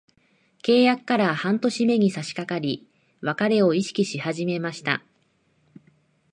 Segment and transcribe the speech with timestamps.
[0.63, 2.87] 契約から半年目に差しかかり、
[3.21, 5.03] 別れを意識し始めました。